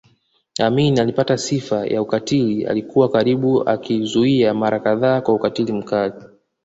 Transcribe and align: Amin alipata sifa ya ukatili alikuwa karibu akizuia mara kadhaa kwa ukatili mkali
Amin 0.59 0.99
alipata 0.99 1.37
sifa 1.37 1.85
ya 1.85 2.01
ukatili 2.01 2.65
alikuwa 2.65 3.09
karibu 3.09 3.69
akizuia 3.69 4.53
mara 4.53 4.79
kadhaa 4.79 5.21
kwa 5.21 5.33
ukatili 5.33 5.73
mkali 5.73 6.23